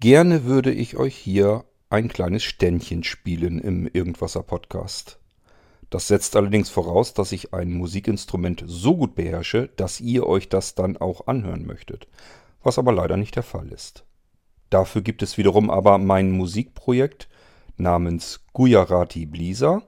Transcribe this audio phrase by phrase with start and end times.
[0.00, 5.18] Gerne würde ich euch hier ein kleines Ständchen spielen im Irgendwasser Podcast.
[5.90, 10.76] Das setzt allerdings voraus, dass ich ein Musikinstrument so gut beherrsche, dass ihr euch das
[10.76, 12.06] dann auch anhören möchtet,
[12.62, 14.04] was aber leider nicht der Fall ist.
[14.70, 17.28] Dafür gibt es wiederum aber mein Musikprojekt
[17.76, 19.82] namens Gujarati Blisa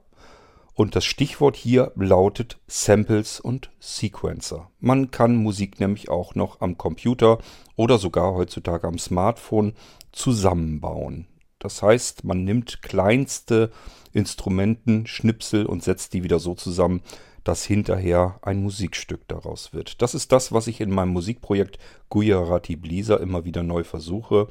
[0.81, 4.71] und das Stichwort hier lautet Samples und Sequencer.
[4.81, 7.37] Man kann Musik nämlich auch noch am Computer
[7.77, 9.75] oder sogar heutzutage am Smartphone
[10.11, 11.27] zusammenbauen.
[11.59, 13.71] Das heißt, man nimmt kleinste
[14.14, 17.03] Instrumenten, Schnipsel und setzt die wieder so zusammen,
[17.45, 20.01] dass hinterher ein Musikstück daraus wird.
[20.01, 21.79] Das ist das, was ich in meinem Musikprojekt
[22.09, 24.49] Gujarati Blisa immer wieder neu versuche.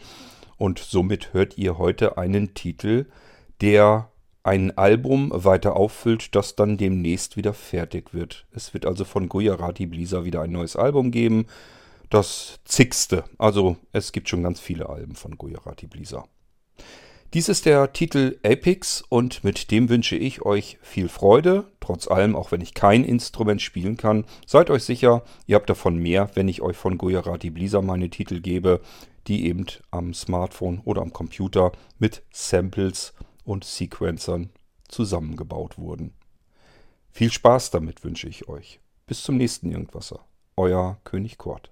[0.58, 3.08] Und somit hört ihr heute einen Titel,
[3.62, 4.12] der
[4.50, 8.48] ein Album weiter auffüllt, das dann demnächst wieder fertig wird.
[8.52, 11.46] Es wird also von Gujarati Blisa wieder ein neues Album geben.
[12.10, 13.26] Das zigste.
[13.38, 16.26] Also es gibt schon ganz viele Alben von Gujarati Blisa.
[17.36, 21.66] Dies ist der Titel Apex und mit dem wünsche ich euch viel Freude.
[21.80, 25.96] Trotz allem, auch wenn ich kein Instrument spielen kann, seid euch sicher, ihr habt davon
[25.98, 28.82] mehr, wenn ich euch von Gujarati Blisa meine Titel gebe,
[29.28, 33.14] die eben am Smartphone oder am Computer mit Samples
[33.50, 34.52] und Sequencern
[34.88, 36.14] zusammengebaut wurden.
[37.10, 38.80] Viel Spaß damit wünsche ich euch.
[39.08, 40.24] Bis zum nächsten Irgendwasser.
[40.56, 41.72] Euer König Kort.